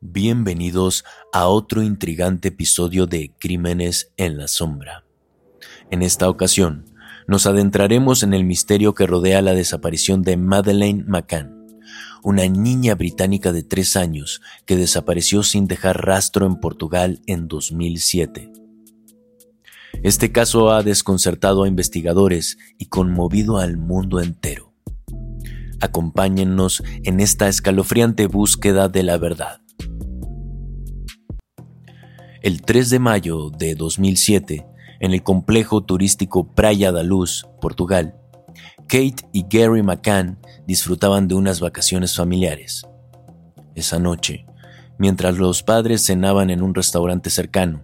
[0.00, 5.04] Bienvenidos a otro intrigante episodio de Crímenes en la Sombra.
[5.90, 6.84] En esta ocasión,
[7.26, 11.80] nos adentraremos en el misterio que rodea la desaparición de Madeleine McCann,
[12.22, 18.52] una niña británica de tres años que desapareció sin dejar rastro en Portugal en 2007.
[20.04, 24.72] Este caso ha desconcertado a investigadores y conmovido al mundo entero.
[25.80, 29.60] Acompáñennos en esta escalofriante búsqueda de la verdad.
[32.40, 34.64] El 3 de mayo de 2007,
[35.00, 38.14] en el complejo turístico Praia da Luz, Portugal,
[38.82, 42.86] Kate y Gary McCann disfrutaban de unas vacaciones familiares.
[43.74, 44.46] Esa noche,
[44.98, 47.82] mientras los padres cenaban en un restaurante cercano,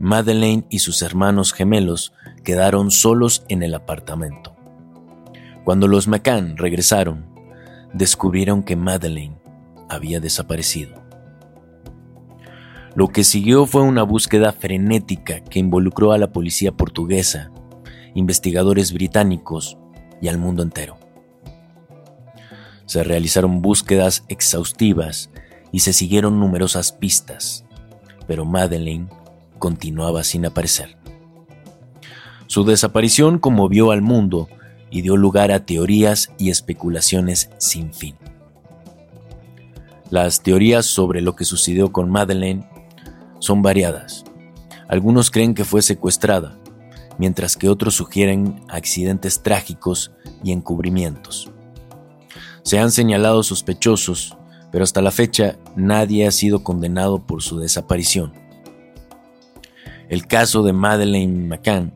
[0.00, 4.56] Madeleine y sus hermanos gemelos quedaron solos en el apartamento.
[5.64, 7.24] Cuando los McCann regresaron,
[7.92, 9.38] descubrieron que Madeleine
[9.88, 11.05] había desaparecido.
[12.96, 17.50] Lo que siguió fue una búsqueda frenética que involucró a la policía portuguesa,
[18.14, 19.76] investigadores británicos
[20.22, 20.96] y al mundo entero.
[22.86, 25.28] Se realizaron búsquedas exhaustivas
[25.72, 27.66] y se siguieron numerosas pistas,
[28.26, 29.08] pero Madeleine
[29.58, 30.96] continuaba sin aparecer.
[32.46, 34.48] Su desaparición conmovió al mundo
[34.90, 38.16] y dio lugar a teorías y especulaciones sin fin.
[40.08, 42.66] Las teorías sobre lo que sucedió con Madeleine
[43.46, 44.24] son variadas.
[44.88, 46.58] Algunos creen que fue secuestrada,
[47.18, 50.12] mientras que otros sugieren accidentes trágicos
[50.44, 51.50] y encubrimientos.
[52.62, 54.36] Se han señalado sospechosos,
[54.70, 58.32] pero hasta la fecha nadie ha sido condenado por su desaparición.
[60.08, 61.94] El caso de Madeleine McCann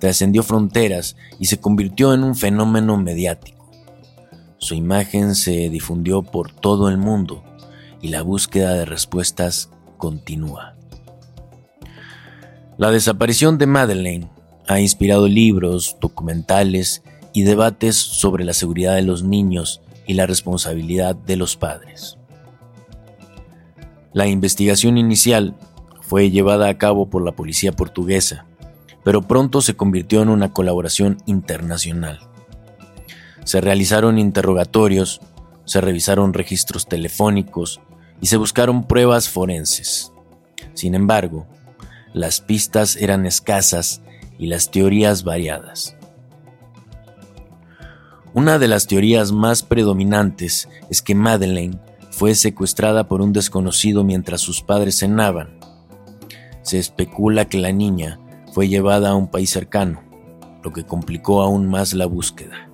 [0.00, 3.70] trascendió fronteras y se convirtió en un fenómeno mediático.
[4.58, 7.44] Su imagen se difundió por todo el mundo
[8.00, 10.76] y la búsqueda de respuestas continúa.
[12.82, 14.28] La desaparición de Madeleine
[14.66, 21.14] ha inspirado libros, documentales y debates sobre la seguridad de los niños y la responsabilidad
[21.14, 22.18] de los padres.
[24.12, 25.54] La investigación inicial
[26.00, 28.46] fue llevada a cabo por la policía portuguesa,
[29.04, 32.18] pero pronto se convirtió en una colaboración internacional.
[33.44, 35.20] Se realizaron interrogatorios,
[35.66, 37.80] se revisaron registros telefónicos
[38.20, 40.12] y se buscaron pruebas forenses.
[40.74, 41.46] Sin embargo,
[42.12, 44.02] las pistas eran escasas
[44.38, 45.96] y las teorías variadas.
[48.34, 51.78] Una de las teorías más predominantes es que Madeleine
[52.10, 55.58] fue secuestrada por un desconocido mientras sus padres cenaban.
[56.62, 58.18] Se especula que la niña
[58.52, 60.02] fue llevada a un país cercano,
[60.62, 62.68] lo que complicó aún más la búsqueda.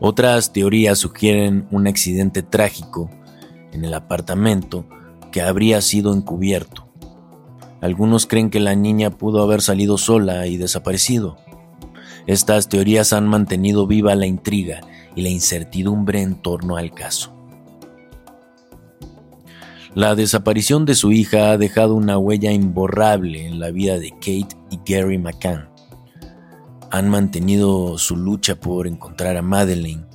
[0.00, 3.10] Otras teorías sugieren un accidente trágico
[3.72, 4.86] en el apartamento
[5.30, 6.91] que habría sido encubierto.
[7.82, 11.36] Algunos creen que la niña pudo haber salido sola y desaparecido.
[12.28, 14.80] Estas teorías han mantenido viva la intriga
[15.16, 17.36] y la incertidumbre en torno al caso.
[19.94, 24.56] La desaparición de su hija ha dejado una huella imborrable en la vida de Kate
[24.70, 25.68] y Gary McCann.
[26.92, 30.06] Han mantenido su lucha por encontrar a Madeleine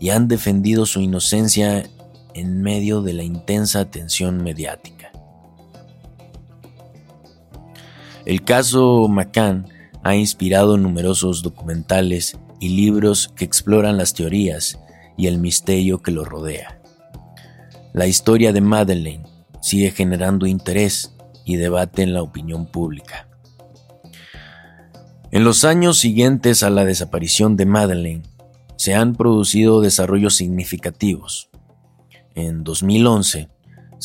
[0.00, 1.88] y han defendido su inocencia
[2.34, 4.93] en medio de la intensa atención mediática.
[8.26, 9.66] El caso McCann
[10.02, 14.78] ha inspirado numerosos documentales y libros que exploran las teorías
[15.16, 16.80] y el misterio que lo rodea.
[17.92, 19.24] La historia de Madeleine
[19.60, 21.14] sigue generando interés
[21.44, 23.28] y debate en la opinión pública.
[25.30, 28.22] En los años siguientes a la desaparición de Madeleine,
[28.76, 31.50] se han producido desarrollos significativos.
[32.34, 33.48] En 2011,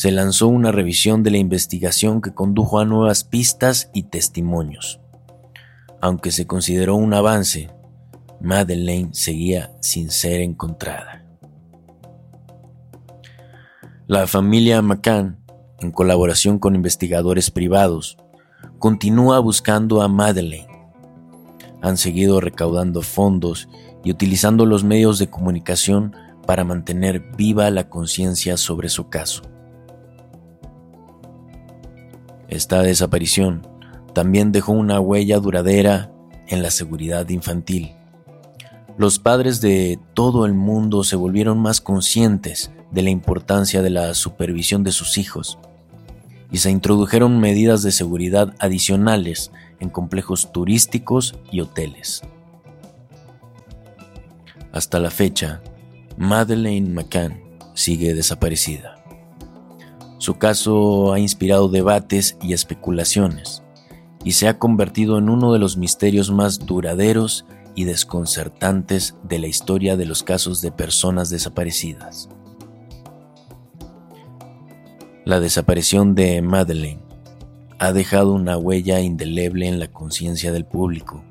[0.00, 4.98] se lanzó una revisión de la investigación que condujo a nuevas pistas y testimonios.
[6.00, 7.68] Aunque se consideró un avance,
[8.40, 11.26] Madeleine seguía sin ser encontrada.
[14.06, 15.38] La familia McCann,
[15.80, 18.16] en colaboración con investigadores privados,
[18.78, 20.88] continúa buscando a Madeleine.
[21.82, 23.68] Han seguido recaudando fondos
[24.02, 29.42] y utilizando los medios de comunicación para mantener viva la conciencia sobre su caso.
[32.50, 33.66] Esta desaparición
[34.12, 36.10] también dejó una huella duradera
[36.48, 37.92] en la seguridad infantil.
[38.98, 44.14] Los padres de todo el mundo se volvieron más conscientes de la importancia de la
[44.14, 45.58] supervisión de sus hijos
[46.50, 52.22] y se introdujeron medidas de seguridad adicionales en complejos turísticos y hoteles.
[54.72, 55.62] Hasta la fecha,
[56.16, 57.40] Madeleine McCann
[57.74, 58.99] sigue desaparecida.
[60.20, 63.62] Su caso ha inspirado debates y especulaciones
[64.22, 69.46] y se ha convertido en uno de los misterios más duraderos y desconcertantes de la
[69.46, 72.28] historia de los casos de personas desaparecidas.
[75.24, 77.00] La desaparición de Madeleine
[77.78, 81.24] ha dejado una huella indeleble en la conciencia del público.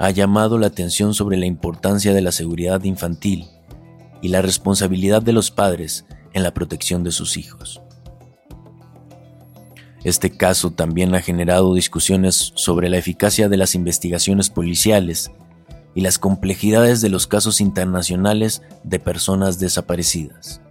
[0.00, 3.46] Ha llamado la atención sobre la importancia de la seguridad infantil
[4.20, 7.80] y la responsabilidad de los padres en la protección de sus hijos.
[10.02, 15.30] Este caso también ha generado discusiones sobre la eficacia de las investigaciones policiales
[15.94, 20.62] y las complejidades de los casos internacionales de personas desaparecidas.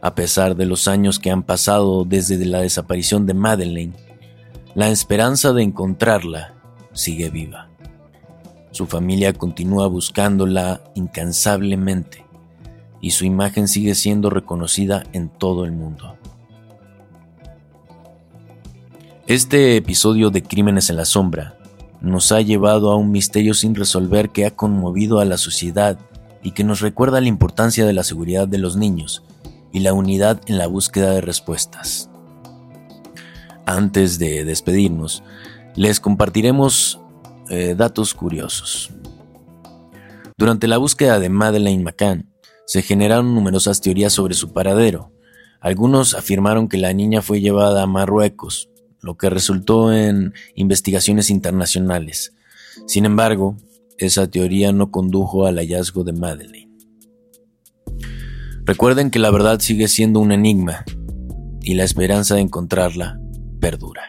[0.00, 3.94] A pesar de los años que han pasado desde la desaparición de Madeleine,
[4.74, 6.54] la esperanza de encontrarla
[6.92, 7.70] sigue viva.
[8.70, 12.24] Su familia continúa buscándola incansablemente
[13.00, 16.16] y su imagen sigue siendo reconocida en todo el mundo.
[19.26, 21.56] Este episodio de Crímenes en la Sombra
[22.02, 25.98] nos ha llevado a un misterio sin resolver que ha conmovido a la sociedad
[26.42, 29.22] y que nos recuerda la importancia de la seguridad de los niños
[29.72, 32.10] y la unidad en la búsqueda de respuestas.
[33.64, 35.22] Antes de despedirnos,
[35.74, 37.00] les compartiremos
[37.48, 38.90] eh, datos curiosos.
[40.36, 42.30] Durante la búsqueda de Madeleine McCann,
[42.66, 45.12] se generaron numerosas teorías sobre su paradero.
[45.60, 48.68] Algunos afirmaron que la niña fue llevada a Marruecos,
[49.04, 52.32] lo que resultó en investigaciones internacionales.
[52.86, 53.56] Sin embargo,
[53.98, 56.72] esa teoría no condujo al hallazgo de Madeleine.
[58.64, 60.84] Recuerden que la verdad sigue siendo un enigma
[61.60, 63.20] y la esperanza de encontrarla
[63.60, 64.02] perdura.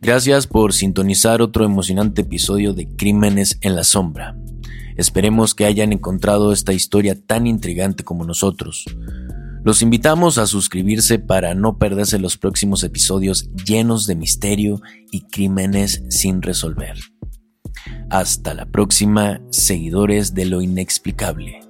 [0.00, 4.36] Gracias por sintonizar otro emocionante episodio de Crímenes en la Sombra.
[4.96, 8.84] Esperemos que hayan encontrado esta historia tan intrigante como nosotros.
[9.64, 14.80] Los invitamos a suscribirse para no perderse los próximos episodios llenos de misterio
[15.10, 16.96] y crímenes sin resolver.
[18.10, 21.60] Hasta la próxima, seguidores de lo inexplicable.